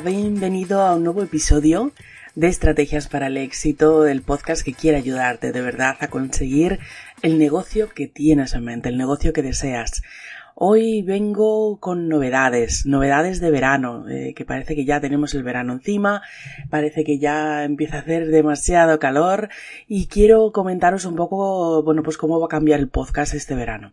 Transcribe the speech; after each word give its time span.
Bienvenido 0.00 0.80
a 0.80 0.96
un 0.96 1.04
nuevo 1.04 1.22
episodio 1.22 1.92
de 2.34 2.48
Estrategias 2.48 3.08
para 3.08 3.26
el 3.26 3.36
Éxito, 3.36 4.06
el 4.06 4.22
podcast 4.22 4.64
que 4.64 4.72
quiere 4.72 4.96
ayudarte 4.96 5.52
de 5.52 5.60
verdad 5.60 5.96
a 6.00 6.08
conseguir 6.08 6.80
el 7.20 7.38
negocio 7.38 7.90
que 7.90 8.08
tienes 8.08 8.54
en 8.54 8.64
mente, 8.64 8.88
el 8.88 8.96
negocio 8.96 9.34
que 9.34 9.42
deseas. 9.42 10.02
Hoy 10.54 11.02
vengo 11.02 11.78
con 11.78 12.08
novedades, 12.08 12.86
novedades 12.86 13.38
de 13.38 13.50
verano, 13.50 14.08
eh, 14.08 14.32
que 14.34 14.46
parece 14.46 14.74
que 14.74 14.86
ya 14.86 14.98
tenemos 14.98 15.34
el 15.34 15.42
verano 15.42 15.74
encima, 15.74 16.22
parece 16.70 17.04
que 17.04 17.18
ya 17.18 17.62
empieza 17.62 17.96
a 17.96 18.00
hacer 18.00 18.28
demasiado 18.28 18.98
calor 18.98 19.50
y 19.86 20.06
quiero 20.06 20.52
comentaros 20.52 21.04
un 21.04 21.16
poco, 21.16 21.82
bueno, 21.82 22.02
pues 22.02 22.16
cómo 22.16 22.40
va 22.40 22.46
a 22.46 22.48
cambiar 22.48 22.80
el 22.80 22.88
podcast 22.88 23.34
este 23.34 23.54
verano. 23.54 23.92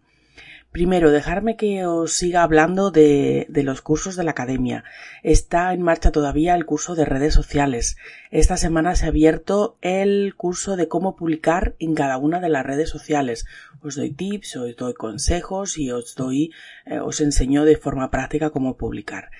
Primero, 0.71 1.09
dejarme 1.09 1.57
que 1.57 1.87
os 1.87 2.13
siga 2.13 2.43
hablando 2.43 2.91
de, 2.91 3.47
los 3.49 3.81
cursos 3.81 4.15
de 4.15 4.23
la 4.23 4.31
academia. 4.31 4.83
Está 5.23 5.73
en 5.73 5.81
marcha 5.81 6.11
todavía 6.11 6.53
el 6.53 6.65
curso 6.65 6.93
de 6.93 7.05
redes 7.05 7.33
sociales. 7.33 7.97
Esta 8.29 8.55
semana 8.55 8.93
se 8.93 9.05
ha 9.05 9.09
abierto 9.09 9.77
el 9.81 10.35
curso 10.35 10.75
de 10.75 10.87
cómo 10.87 11.15
publicar 11.15 11.75
en 11.79 11.95
cada 11.95 12.17
una 12.17 12.39
de 12.39 12.49
las 12.49 12.65
redes 12.65 12.89
sociales. 12.89 13.47
Os 13.81 13.95
doy 13.95 14.11
tips, 14.11 14.57
os 14.57 14.75
doy 14.75 14.93
consejos 14.93 15.75
y 15.79 15.89
os 15.89 16.13
doy, 16.13 16.51
eh, 16.85 16.99
os 16.99 17.19
enseño 17.19 17.65
de 17.65 17.75
forma 17.75 18.11
práctica 18.11 18.51
cómo 18.51 18.77
publicar. 18.77 19.31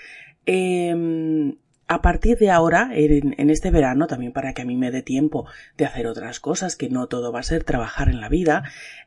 Eh, 0.48 1.56
a 1.92 2.04
partir 2.04 2.38
de 2.38 2.52
ahora, 2.52 2.92
en, 2.94 3.50
este 3.50 3.72
verano, 3.72 4.06
también 4.06 4.32
para 4.32 4.54
que 4.54 4.62
a 4.62 4.66
mí 4.66 4.78
me 4.78 4.92
dé 4.92 5.02
tiempo 5.02 5.48
de 5.76 5.86
hacer 5.86 6.06
otras 6.06 6.40
cosas, 6.40 6.76
que 6.76 6.88
no 6.88 7.08
todo 7.08 7.32
va 7.32 7.40
a 7.40 7.44
ser 7.44 7.64
trabajar 7.64 8.10
en 8.10 8.22
la 8.22 8.30
vida, 8.30 8.62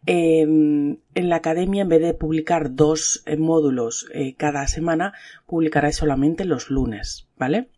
em, 0.05 0.97
en 1.15 1.29
la 1.29 1.37
academia, 1.37 1.83
en 1.83 1.89
vez 1.89 2.03
de 2.03 2.13
publicar 2.13 2.75
dos 2.75 3.23
eh, 3.27 3.37
módulos 3.37 4.09
eh, 4.13 4.35
cada 4.35 4.67
semana, 4.67 5.13
publicaré 5.47 5.93
solamente 5.93 6.45
los 6.45 6.71
lunes, 6.71 7.29
¿vale? 7.37 7.69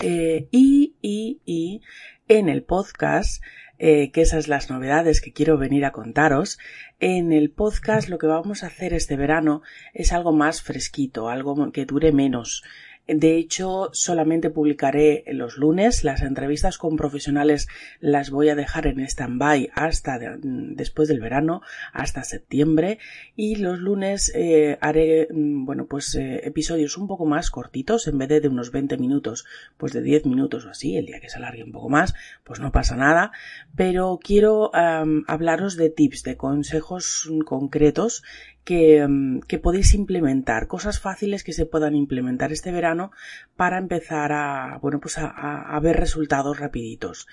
Eh, 0.00 0.48
y, 0.50 0.96
y, 1.00 1.40
y 1.46 1.82
en 2.26 2.48
el 2.48 2.64
podcast, 2.64 3.44
que 3.78 4.10
esas 4.14 4.48
las 4.48 4.70
novedades 4.70 5.20
que 5.20 5.34
quiero 5.34 5.58
venir 5.58 5.84
a 5.84 5.92
contaros. 5.92 6.58
En 6.98 7.30
el 7.30 7.50
podcast 7.50 8.08
lo 8.08 8.16
que 8.16 8.26
vamos 8.26 8.62
a 8.62 8.68
hacer 8.68 8.94
este 8.94 9.16
verano 9.16 9.60
es 9.92 10.14
algo 10.14 10.32
más 10.32 10.62
fresquito, 10.62 11.28
algo 11.28 11.70
que 11.72 11.84
dure 11.84 12.10
menos. 12.10 12.62
De 13.08 13.36
hecho, 13.36 13.90
solamente 13.92 14.50
publicaré 14.50 15.22
los 15.28 15.58
lunes. 15.58 16.02
Las 16.02 16.22
entrevistas 16.22 16.76
con 16.76 16.96
profesionales 16.96 17.68
las 18.00 18.30
voy 18.30 18.48
a 18.48 18.56
dejar 18.56 18.88
en 18.88 18.98
stand-by 18.98 19.70
hasta 19.74 20.18
después 20.18 21.08
del 21.08 21.20
verano, 21.20 21.62
hasta 21.92 22.24
septiembre. 22.24 22.98
Y 23.36 23.56
los 23.56 23.78
lunes 23.78 24.32
eh, 24.34 24.76
haré, 24.80 25.28
mm, 25.30 25.64
bueno, 25.64 25.86
pues 25.86 26.16
eh, 26.16 26.40
episodios 26.44 26.96
un 26.96 27.06
poco 27.06 27.26
más 27.26 27.50
cortitos. 27.50 28.08
En 28.08 28.18
vez 28.18 28.28
de, 28.28 28.40
de 28.40 28.48
unos 28.48 28.72
20 28.72 28.98
minutos, 28.98 29.44
pues 29.76 29.92
de 29.92 30.02
10 30.02 30.26
minutos 30.26 30.66
o 30.66 30.70
así. 30.70 30.96
El 30.96 31.06
día 31.06 31.20
que 31.20 31.28
se 31.28 31.36
alargue 31.36 31.62
un 31.62 31.72
poco 31.72 31.88
más, 31.88 32.12
pues 32.42 32.58
no 32.58 32.72
pasa 32.72 32.96
nada. 32.96 33.30
Pero 33.76 34.18
quiero 34.20 34.72
hablaros 34.74 35.76
de 35.76 35.90
tips, 35.90 36.24
de 36.24 36.36
consejos 36.36 37.30
concretos 37.44 38.24
que, 38.66 39.06
mm, 39.06 39.42
que, 39.46 39.60
podéis 39.60 39.94
implementar, 39.94 40.66
cosas 40.66 40.98
fáciles 40.98 41.44
que 41.44 41.52
se 41.52 41.66
puedan 41.66 41.94
implementar 41.94 42.50
este 42.50 42.72
verano 42.72 43.12
para 43.54 43.78
empezar 43.78 44.32
a, 44.32 44.78
bueno, 44.82 44.98
pues 45.00 45.16
a, 45.18 45.78
ver 45.80 45.96
resultados 45.96 46.58
rapiditos. 46.58 47.28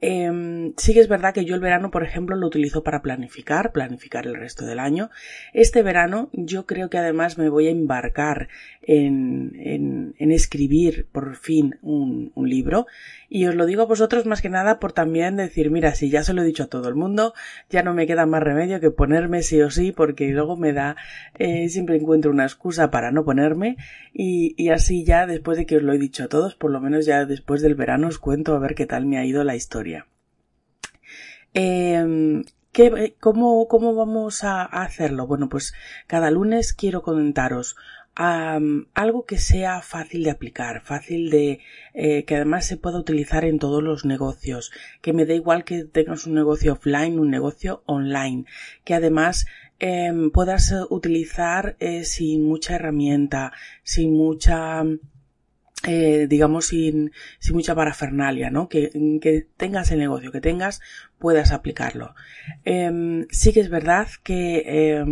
Eh, 0.00 0.72
sí 0.76 0.94
que 0.94 1.00
es 1.00 1.08
verdad 1.08 1.34
que 1.34 1.44
yo 1.44 1.56
el 1.56 1.60
verano, 1.60 1.90
por 1.90 2.04
ejemplo, 2.04 2.36
lo 2.36 2.46
utilizo 2.46 2.84
para 2.84 3.02
planificar, 3.02 3.72
planificar 3.72 4.26
el 4.26 4.36
resto 4.36 4.64
del 4.64 4.78
año. 4.78 5.10
Este 5.52 5.82
verano 5.82 6.30
yo 6.32 6.66
creo 6.66 6.88
que 6.88 6.98
además 6.98 7.36
me 7.36 7.50
voy 7.50 7.66
a 7.66 7.70
embarcar 7.70 8.48
en, 8.80 10.14
en, 10.18 10.32
escribir 10.32 11.06
por 11.12 11.36
fin 11.36 11.78
un, 11.82 12.32
un, 12.34 12.48
libro. 12.48 12.86
Y 13.28 13.46
os 13.46 13.54
lo 13.54 13.66
digo 13.66 13.82
a 13.82 13.86
vosotros 13.86 14.24
más 14.24 14.40
que 14.40 14.48
nada 14.48 14.78
por 14.78 14.92
también 14.92 15.36
decir, 15.36 15.70
mira, 15.70 15.94
si 15.94 16.08
ya 16.08 16.22
se 16.22 16.32
lo 16.32 16.42
he 16.42 16.46
dicho 16.46 16.62
a 16.62 16.68
todo 16.68 16.88
el 16.88 16.94
mundo, 16.94 17.34
ya 17.68 17.82
no 17.82 17.92
me 17.92 18.06
queda 18.06 18.24
más 18.24 18.42
remedio 18.42 18.80
que 18.80 18.90
ponerme 18.90 19.42
sí 19.42 19.60
o 19.60 19.70
sí, 19.70 19.92
porque 19.92 20.28
luego 20.28 20.56
me 20.56 20.72
eh, 21.38 21.68
siempre 21.68 21.96
encuentro 21.96 22.30
una 22.30 22.44
excusa 22.44 22.90
para 22.90 23.10
no 23.10 23.24
ponerme. 23.24 23.76
Y, 24.12 24.68
así 24.70 25.04
ya 25.04 25.26
después 25.26 25.58
de 25.58 25.66
que 25.66 25.76
os 25.76 25.82
lo 25.82 25.92
he 25.92 25.98
dicho 25.98 26.24
a 26.24 26.28
todos, 26.28 26.54
por 26.54 26.70
lo 26.70 26.80
menos 26.80 27.06
ya 27.06 27.24
después 27.24 27.62
del 27.62 27.74
verano 27.74 28.08
os 28.08 28.18
cuento 28.18 28.54
a 28.54 28.58
ver 28.58 28.74
qué 28.74 28.86
tal 28.86 29.06
me 29.06 29.18
ha 29.18 29.24
ido 29.24 29.44
la 29.44 29.56
historia. 29.56 30.06
Eh, 31.54 32.42
¿qué, 32.72 33.16
cómo, 33.20 33.66
¿Cómo 33.68 33.94
vamos 33.94 34.44
a, 34.44 34.64
hacerlo? 34.64 35.26
Bueno, 35.26 35.48
pues 35.48 35.74
cada 36.06 36.30
lunes 36.30 36.72
quiero 36.72 37.02
comentaros 37.02 37.76
algo 38.18 39.26
que 39.26 39.38
sea 39.38 39.80
fácil 39.80 40.24
de 40.24 40.30
aplicar, 40.30 40.82
fácil 40.82 41.30
de 41.30 41.60
eh, 41.94 42.24
que 42.24 42.34
además 42.34 42.66
se 42.66 42.76
pueda 42.76 42.98
utilizar 42.98 43.44
en 43.44 43.60
todos 43.60 43.80
los 43.80 44.04
negocios, 44.04 44.72
que 45.00 45.12
me 45.12 45.24
da 45.24 45.34
igual 45.34 45.64
que 45.64 45.84
tengas 45.84 46.26
un 46.26 46.34
negocio 46.34 46.72
offline, 46.72 47.20
un 47.20 47.30
negocio 47.30 47.84
online, 47.86 48.44
que 48.84 48.94
además 48.94 49.46
eh, 49.78 50.12
puedas 50.32 50.74
utilizar 50.90 51.76
eh, 51.80 52.04
sin 52.04 52.44
mucha 52.44 52.76
herramienta, 52.76 53.52
sin 53.82 54.14
mucha 54.14 54.84
eh, 55.86 56.26
digamos, 56.28 56.66
sin, 56.66 57.12
sin 57.38 57.54
mucha 57.54 57.74
parafernalia, 57.74 58.50
¿no? 58.50 58.68
Que, 58.68 58.90
que, 59.22 59.46
tengas 59.56 59.92
el 59.92 60.00
negocio 60.00 60.32
que 60.32 60.40
tengas, 60.40 60.80
puedas 61.18 61.52
aplicarlo. 61.52 62.14
Eh, 62.64 63.26
sí 63.30 63.52
que 63.52 63.60
es 63.60 63.70
verdad 63.70 64.08
que 64.24 64.64
eh, 64.66 65.04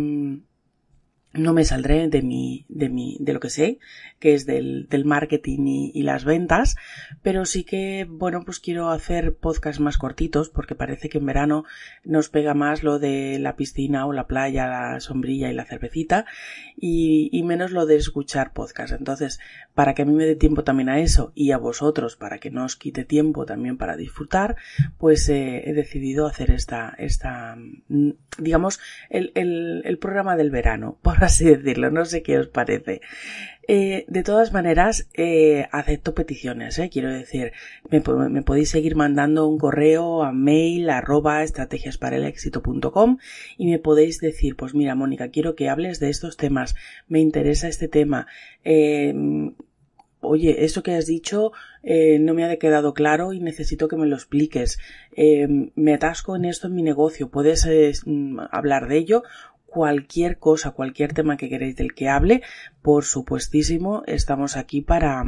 no 1.37 1.53
me 1.53 1.63
saldré 1.63 2.07
de 2.09 2.21
mi, 2.21 2.65
de 2.67 2.89
mi, 2.89 3.17
de 3.19 3.33
lo 3.33 3.39
que 3.39 3.49
sé, 3.49 3.79
que 4.19 4.33
es 4.33 4.45
del, 4.45 4.87
del 4.89 5.05
marketing 5.05 5.91
y, 5.93 6.03
las 6.07 6.23
ventas, 6.23 6.77
pero 7.21 7.45
sí 7.45 7.63
que, 7.63 8.07
bueno, 8.09 8.43
pues 8.45 8.59
quiero 8.59 8.89
hacer 8.89 9.35
podcasts 9.35 9.81
más 9.81 9.97
cortitos 9.97 10.49
porque 10.49 10.73
parece 10.73 11.09
que 11.09 11.17
en 11.17 11.25
verano 11.25 11.65
nos 12.05 12.29
pega 12.29 12.53
más 12.53 12.81
lo 12.81 12.97
de 12.97 13.39
la 13.39 13.57
piscina 13.57 14.05
o 14.05 14.13
la 14.13 14.25
playa, 14.25 14.67
la 14.67 14.99
sombrilla 15.01 15.51
y 15.51 15.53
la 15.53 15.65
cervecita 15.65 16.25
y, 16.77 17.43
menos 17.43 17.71
lo 17.71 17.85
de 17.85 17.95
escuchar 17.95 18.51
podcasts. 18.53 18.95
Entonces, 18.97 19.39
para 19.73 19.93
que 19.93 20.01
a 20.01 20.05
mí 20.05 20.13
me 20.13 20.25
dé 20.25 20.35
tiempo 20.35 20.63
también 20.63 20.89
a 20.89 20.99
eso 20.99 21.31
y 21.33 21.51
a 21.51 21.57
vosotros 21.57 22.17
para 22.17 22.39
que 22.39 22.51
no 22.51 22.65
os 22.65 22.75
quite 22.75 23.05
tiempo 23.05 23.45
también 23.45 23.77
para 23.77 23.95
disfrutar, 23.95 24.57
pues 24.97 25.29
eh, 25.29 25.69
he 25.69 25.73
decidido 25.73 26.27
hacer 26.27 26.51
esta, 26.51 26.93
esta, 26.97 27.55
mm, 27.87 28.11
digamos, 28.37 28.79
el, 29.09 29.31
el, 29.35 29.97
programa 29.97 30.35
del 30.35 30.51
verano, 30.51 30.97
así 31.27 31.45
decirlo, 31.45 31.91
no 31.91 32.05
sé 32.05 32.23
qué 32.23 32.39
os 32.39 32.47
parece. 32.47 33.01
Eh, 33.69 34.05
de 34.07 34.23
todas 34.23 34.53
maneras, 34.53 35.09
eh, 35.13 35.67
acepto 35.73 36.13
peticiones, 36.13 36.79
eh, 36.79 36.89
quiero 36.89 37.11
decir, 37.11 37.51
me, 37.89 38.01
me, 38.29 38.41
podéis 38.41 38.69
seguir 38.69 38.95
mandando 38.95 39.45
un 39.45 39.57
correo 39.57 40.23
a 40.23 40.31
mail 40.31 40.89
arroba 40.89 41.43
y 43.57 43.67
me 43.67 43.79
podéis 43.79 44.19
decir, 44.19 44.55
pues 44.55 44.73
mira, 44.73 44.95
Mónica, 44.95 45.31
quiero 45.31 45.55
que 45.55 45.67
hables 45.67 45.99
de 45.99 46.09
estos 46.09 46.37
temas, 46.37 46.75
me 47.09 47.19
interesa 47.19 47.67
este 47.67 47.89
tema, 47.89 48.27
eh, 48.63 49.13
oye, 50.21 50.63
eso 50.63 50.81
que 50.81 50.95
has 50.95 51.05
dicho 51.05 51.51
no 52.19 52.33
me 52.33 52.43
ha 52.43 52.57
quedado 52.57 52.93
claro 52.93 53.33
y 53.33 53.39
necesito 53.39 53.87
que 53.87 53.95
me 53.95 54.07
lo 54.07 54.15
expliques. 54.15 54.77
Eh, 55.15 55.71
me 55.75 55.93
atasco 55.93 56.35
en 56.35 56.45
esto 56.45 56.67
en 56.67 56.75
mi 56.75 56.83
negocio, 56.83 57.29
puedes 57.29 57.65
eh, 57.65 57.93
hablar 58.51 58.87
de 58.87 58.97
ello 58.97 59.23
cualquier 59.67 60.39
cosa, 60.39 60.71
cualquier 60.71 61.13
tema 61.13 61.37
que 61.37 61.49
queréis 61.49 61.75
del 61.75 61.93
que 61.93 62.09
hable, 62.09 62.41
por 62.81 63.05
supuestísimo, 63.05 64.01
estamos 64.07 64.57
aquí 64.57 64.81
para, 64.81 65.23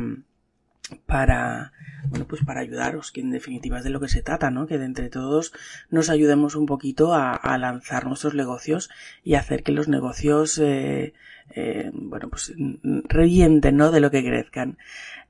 para, 1.05 1.73
bueno, 2.07 2.25
pues 2.27 2.43
para 2.43 2.61
ayudaros, 2.61 3.11
que 3.11 3.21
en 3.21 3.31
definitiva 3.31 3.79
es 3.79 3.83
de 3.83 3.89
lo 3.89 3.99
que 3.99 4.07
se 4.07 4.21
trata, 4.21 4.51
¿no? 4.51 4.67
Que 4.67 4.77
de 4.77 4.85
entre 4.85 5.09
todos 5.09 5.53
nos 5.89 6.09
ayudemos 6.09 6.55
un 6.55 6.65
poquito 6.65 7.13
a, 7.13 7.57
lanzar 7.57 8.05
nuestros 8.05 8.33
negocios 8.33 8.89
y 9.23 9.35
hacer 9.35 9.63
que 9.63 9.71
los 9.71 9.87
negocios, 9.87 10.57
eh, 10.59 11.13
eh, 11.51 11.91
bueno, 11.93 12.29
pues 12.29 12.53
revienten, 12.83 13.77
¿no? 13.77 13.91
De 13.91 13.99
lo 13.99 14.11
que 14.11 14.23
crezcan. 14.23 14.77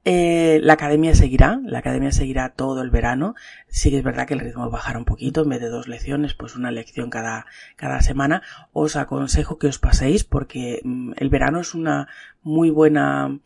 Eh, 0.06 0.60
la 0.64 0.74
academia 0.74 1.14
seguirá, 1.14 1.60
la 1.66 1.80
academia 1.80 2.12
seguirá 2.12 2.50
todo 2.50 2.82
el 2.82 2.90
verano. 2.90 3.36
Sí 3.68 3.90
que 3.90 3.98
es 3.98 4.04
verdad 4.04 4.28
que 4.28 4.34
el 4.34 4.40
ritmo 4.40 4.70
bajará 4.70 4.98
un 4.98 5.06
poquito, 5.06 5.44
en 5.44 5.50
vez 5.50 5.60
de 5.60 5.70
dos 5.70 5.88
lecciones, 5.88 6.34
pues 6.34 6.56
una 6.56 6.72
lección 6.72 7.10
cada, 7.10 7.46
cada 7.76 8.02
semana. 8.02 8.42
Os 8.72 8.96
aconsejo 8.96 9.58
que 9.58 9.68
os 9.68 9.80
paséis 9.80 10.24
porque 10.24 10.82
mm, 10.84 11.14
el 11.18 11.30
verano 11.30 11.60
es 11.60 11.74
una 11.74 12.08
muy 12.44 12.70
buena 12.70 13.40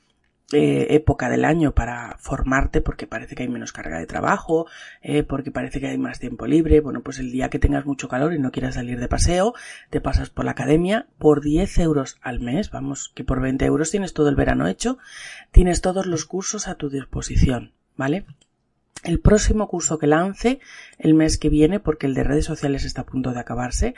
eh, 0.51 0.87
época 0.91 1.29
del 1.29 1.45
año 1.45 1.73
para 1.73 2.17
formarte 2.19 2.81
porque 2.81 3.07
parece 3.07 3.33
que 3.33 3.43
hay 3.43 3.49
menos 3.49 3.71
carga 3.71 3.97
de 3.97 4.05
trabajo, 4.05 4.67
eh, 5.01 5.23
porque 5.23 5.51
parece 5.51 5.79
que 5.79 5.87
hay 5.87 5.97
más 5.97 6.19
tiempo 6.19 6.45
libre. 6.45 6.81
Bueno, 6.81 7.01
pues 7.01 7.17
el 7.19 7.31
día 7.31 7.49
que 7.49 7.59
tengas 7.59 7.85
mucho 7.85 8.07
calor 8.07 8.33
y 8.33 8.39
no 8.39 8.51
quieras 8.51 8.75
salir 8.75 8.99
de 8.99 9.07
paseo, 9.07 9.53
te 9.89 10.01
pasas 10.01 10.29
por 10.29 10.45
la 10.45 10.51
academia 10.51 11.07
por 11.17 11.41
10 11.41 11.79
euros 11.79 12.17
al 12.21 12.39
mes. 12.39 12.69
Vamos, 12.69 13.11
que 13.15 13.23
por 13.23 13.41
20 13.41 13.65
euros 13.65 13.89
tienes 13.89 14.13
todo 14.13 14.29
el 14.29 14.35
verano 14.35 14.67
hecho, 14.67 14.97
tienes 15.51 15.81
todos 15.81 16.05
los 16.05 16.25
cursos 16.25 16.67
a 16.67 16.75
tu 16.75 16.89
disposición, 16.89 17.71
¿vale? 17.95 18.25
El 19.03 19.19
próximo 19.19 19.67
curso 19.67 19.99
que 19.99 20.07
lance 20.07 20.59
el 20.97 21.13
mes 21.13 21.37
que 21.37 21.49
viene, 21.49 21.81
porque 21.81 22.07
el 22.07 22.13
de 22.13 22.23
redes 22.23 22.45
sociales 22.45 22.85
está 22.85 23.01
a 23.01 23.05
punto 23.05 23.33
de 23.33 23.39
acabarse, 23.39 23.95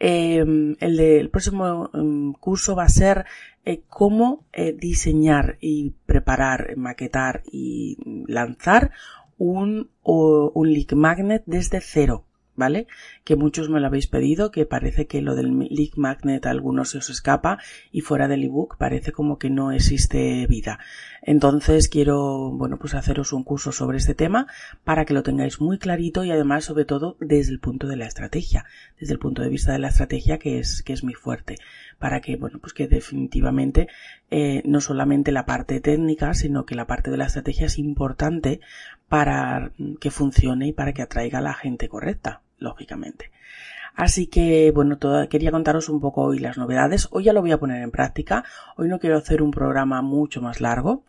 em, 0.00 0.74
el, 0.80 0.96
del 0.96 1.30
próximo 1.30 1.90
em, 1.94 2.32
curso 2.32 2.74
va 2.74 2.84
a 2.84 2.88
ser 2.88 3.24
eh, 3.68 3.82
cómo 3.88 4.46
eh, 4.52 4.72
diseñar 4.72 5.58
y 5.60 5.90
preparar, 6.06 6.76
maquetar 6.76 7.42
y 7.52 7.98
lanzar 8.26 8.92
un, 9.36 9.90
un 10.02 10.72
leak 10.72 10.94
magnet 10.94 11.42
desde 11.44 11.80
cero. 11.82 12.24
¿vale? 12.58 12.88
Que 13.28 13.36
muchos 13.36 13.68
me 13.68 13.78
lo 13.78 13.86
habéis 13.86 14.06
pedido, 14.06 14.50
que 14.50 14.64
parece 14.64 15.06
que 15.06 15.20
lo 15.20 15.34
del 15.34 15.68
Leak 15.68 15.98
Magnet 15.98 16.46
a 16.46 16.50
algunos 16.50 16.88
se 16.88 16.96
os 16.96 17.10
escapa 17.10 17.58
y 17.92 18.00
fuera 18.00 18.26
del 18.26 18.42
ebook 18.42 18.78
parece 18.78 19.12
como 19.12 19.36
que 19.38 19.50
no 19.50 19.70
existe 19.70 20.46
vida. 20.46 20.78
Entonces 21.20 21.90
quiero, 21.90 22.50
bueno, 22.52 22.78
pues 22.78 22.94
haceros 22.94 23.34
un 23.34 23.44
curso 23.44 23.70
sobre 23.70 23.98
este 23.98 24.14
tema 24.14 24.46
para 24.82 25.04
que 25.04 25.12
lo 25.12 25.22
tengáis 25.22 25.60
muy 25.60 25.76
clarito 25.76 26.24
y 26.24 26.30
además 26.30 26.64
sobre 26.64 26.86
todo 26.86 27.18
desde 27.20 27.52
el 27.52 27.60
punto 27.60 27.86
de 27.86 27.96
la 27.96 28.06
estrategia, 28.06 28.64
desde 28.98 29.12
el 29.12 29.18
punto 29.18 29.42
de 29.42 29.50
vista 29.50 29.72
de 29.72 29.78
la 29.78 29.88
estrategia 29.88 30.38
que 30.38 30.58
es, 30.58 30.82
que 30.82 30.94
es 30.94 31.04
muy 31.04 31.12
fuerte 31.12 31.56
para 31.98 32.22
que, 32.22 32.36
bueno, 32.36 32.60
pues 32.60 32.72
que 32.72 32.88
definitivamente 32.88 33.88
eh, 34.30 34.62
no 34.64 34.80
solamente 34.80 35.32
la 35.32 35.44
parte 35.44 35.80
técnica, 35.80 36.32
sino 36.32 36.64
que 36.64 36.74
la 36.74 36.86
parte 36.86 37.10
de 37.10 37.18
la 37.18 37.26
estrategia 37.26 37.66
es 37.66 37.76
importante 37.76 38.60
para 39.10 39.72
que 40.00 40.10
funcione 40.10 40.68
y 40.68 40.72
para 40.72 40.94
que 40.94 41.02
atraiga 41.02 41.40
a 41.40 41.42
la 41.42 41.52
gente 41.52 41.90
correcta 41.90 42.40
lógicamente. 42.58 43.30
Así 43.94 44.28
que, 44.28 44.70
bueno, 44.70 44.98
quería 45.28 45.50
contaros 45.50 45.88
un 45.88 46.00
poco 46.00 46.22
hoy 46.22 46.38
las 46.38 46.56
novedades. 46.56 47.08
Hoy 47.10 47.24
ya 47.24 47.32
lo 47.32 47.40
voy 47.40 47.50
a 47.50 47.58
poner 47.58 47.82
en 47.82 47.90
práctica. 47.90 48.44
Hoy 48.76 48.88
no 48.88 49.00
quiero 49.00 49.16
hacer 49.16 49.42
un 49.42 49.50
programa 49.50 50.02
mucho 50.02 50.40
más 50.40 50.60
largo 50.60 51.02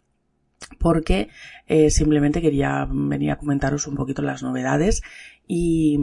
porque 0.80 1.30
eh, 1.68 1.92
simplemente 1.92 2.42
quería 2.42 2.88
venir 2.90 3.30
a 3.30 3.38
comentaros 3.38 3.86
un 3.86 3.96
poquito 3.96 4.24
las 4.24 4.42
novedades 4.42 5.04
y, 5.48 5.98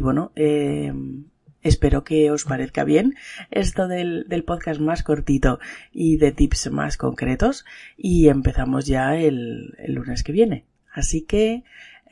bueno, 0.00 0.32
eh, 0.34 0.92
espero 1.62 2.02
que 2.02 2.30
os 2.32 2.44
parezca 2.44 2.82
bien 2.82 3.14
esto 3.52 3.86
del, 3.86 4.26
podcast 4.44 4.80
más 4.80 5.04
cortito 5.04 5.60
y 5.92 6.16
de 6.16 6.32
tips 6.32 6.72
más 6.72 6.96
concretos 6.96 7.64
y 7.96 8.28
empezamos 8.28 8.84
ya 8.86 9.16
el 9.16 9.74
lunes 9.86 10.24
que 10.24 10.32
viene. 10.32 10.66
Así 10.96 11.22
que 11.22 11.62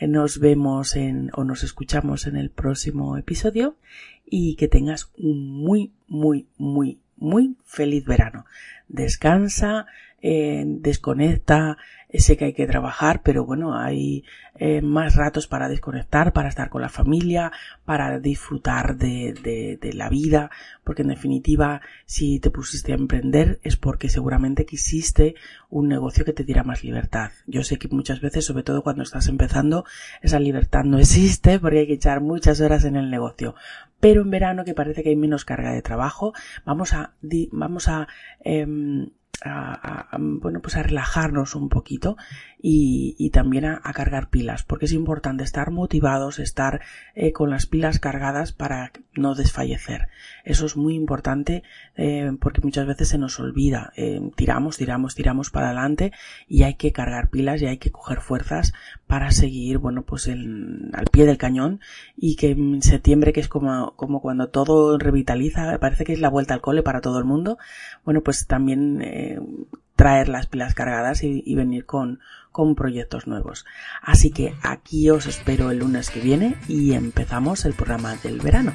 nos 0.00 0.41
vemos 0.41 0.96
en, 0.96 1.31
o 1.35 1.44
nos 1.44 1.62
escuchamos 1.62 2.26
en 2.26 2.37
el 2.37 2.50
próximo 2.50 3.17
episodio 3.17 3.76
y 4.26 4.56
que 4.56 4.69
tengas 4.69 5.11
un 5.17 5.49
muy, 5.50 5.93
muy, 6.08 6.46
muy, 6.56 7.00
muy 7.17 7.56
feliz 7.64 8.05
verano. 8.05 8.46
Descansa, 8.88 9.87
eh, 10.26 10.65
desconecta, 10.67 11.76
sé 12.15 12.38
que 12.38 12.47
hay 12.47 12.53
que 12.55 12.67
trabajar, 12.67 13.21
pero 13.23 13.44
bueno, 13.44 13.79
hay 13.79 14.25
eh, 14.55 14.81
más 14.81 15.17
ratos 15.17 15.47
para 15.47 15.69
desconectar, 15.69 16.32
para 16.32 16.49
estar 16.49 16.71
con 16.71 16.81
la 16.81 16.88
familia, 16.88 17.53
para 17.85 18.19
disfrutar 18.21 18.97
de, 18.97 19.35
de, 19.43 19.79
de, 19.79 19.93
la 19.93 20.09
vida, 20.09 20.50
porque 20.82 21.03
en 21.03 21.09
definitiva, 21.09 21.82
si 22.06 22.41
te 22.41 22.50
pusiste 22.50 22.93
a 22.93 22.97
emprender 22.97 23.61
es 23.65 23.76
porque 23.76 24.09
seguramente 24.09 24.65
quisiste 24.65 25.35
un 25.69 25.88
negocio 25.88 26.25
que 26.25 26.32
te 26.32 26.44
diera 26.44 26.62
más 26.62 26.85
libertad. 26.85 27.32
Yo 27.47 27.62
sé 27.62 27.79
que 27.79 27.88
muchas 27.88 28.23
veces, 28.23 28.47
sobre 28.47 28.62
todo 28.62 28.82
cuando 28.82 29.03
estás 29.03 29.29
empezando, 29.29 29.85
esa 30.23 30.38
libertad 30.38 30.85
no 30.85 30.99
existe 31.00 31.59
porque 31.59 31.81
hay 31.81 31.87
que 31.87 31.94
echar 31.94 32.23
muchas 32.23 32.62
horas 32.62 32.87
en 32.87 32.97
el 32.97 33.11
negocio. 33.11 33.56
Pero 34.00 34.23
en 34.23 34.31
verano, 34.31 34.65
que 34.65 34.73
parece 34.73 35.03
que 35.03 35.11
hay 35.11 35.17
menos 35.17 35.44
carga 35.44 35.73
de 35.73 35.82
trabajo, 35.82 36.32
vamos 36.65 36.94
a, 36.94 37.12
vamos 37.53 37.88
a, 37.88 38.09
em, 38.41 39.11
a, 39.45 40.17
bueno, 40.19 40.61
pues 40.61 40.77
a 40.77 40.83
relajarnos 40.83 41.55
un 41.55 41.69
poquito 41.69 42.17
y, 42.66 43.28
también 43.28 43.66
a, 43.66 43.81
cargar 43.93 44.31
pilas, 44.31 44.62
porque 44.62 44.87
es 44.87 44.93
importante 44.93 45.44
estar 45.44 45.70
motivados, 45.70 46.38
estar 46.38 46.81
eh, 47.14 47.31
con 47.31 47.50
las 47.50 47.66
pilas 47.66 47.99
cargadas 47.99 48.52
para 48.52 48.90
no 49.12 49.34
desfallecer. 49.34 50.08
Eso 50.44 50.64
es 50.64 50.75
muy 50.75 50.94
importante 50.94 51.62
eh, 51.94 52.32
porque 52.40 52.62
muchas 52.62 52.87
veces 52.87 53.08
se 53.08 53.19
nos 53.19 53.38
olvida. 53.38 53.93
Eh, 53.96 54.31
tiramos, 54.34 54.78
tiramos, 54.78 55.14
tiramos 55.14 55.50
para 55.50 55.66
adelante 55.66 56.12
y 56.49 56.62
hay 56.62 56.76
que 56.76 56.90
cargar 56.90 57.28
pilas 57.28 57.61
y 57.61 57.66
hay 57.66 57.76
que 57.76 57.90
coger 57.90 58.20
fuerzas 58.22 58.72
para 59.06 59.31
seguir, 59.31 59.76
bueno, 59.76 60.00
pues 60.00 60.26
el, 60.26 60.90
al 60.94 61.05
pie 61.12 61.26
del 61.26 61.37
cañón 61.37 61.81
y 62.16 62.37
que 62.37 62.52
en 62.52 62.81
septiembre, 62.81 63.34
que 63.34 63.40
es 63.40 63.49
como, 63.49 63.93
como 63.96 64.22
cuando 64.22 64.49
todo 64.49 64.96
revitaliza, 64.96 65.78
parece 65.81 66.05
que 66.06 66.14
es 66.14 66.20
la 66.20 66.31
vuelta 66.31 66.55
al 66.55 66.62
cole 66.62 66.82
para 66.82 67.02
todo 67.02 67.19
el 67.19 67.26
mundo, 67.26 67.58
bueno, 68.06 68.22
pues 68.22 68.46
también 68.46 69.02
traer 69.96 70.29
las 70.29 70.46
pilas 70.46 70.75
cargadas 70.75 71.23
y, 71.23 71.55
venir 71.55 71.87
con, 71.87 72.20
con 72.52 72.75
proyectos 72.75 73.26
nuevos. 73.26 73.64
Así 74.02 74.31
que 74.31 74.55
aquí 74.62 75.11
os 75.11 75.26
espero 75.26 75.70
el 75.70 75.79
lunes 75.79 76.11
que 76.11 76.20
viene 76.20 76.56
y 76.69 76.94
empezamos 76.94 77.64
el 77.64 77.75
programa 77.75 78.17
del 78.17 78.41
verano. 78.41 78.73